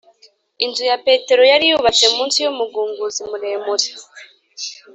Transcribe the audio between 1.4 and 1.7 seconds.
yari